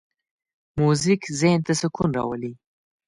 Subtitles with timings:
[0.79, 2.51] موزیک ذهن ته سکون راولي.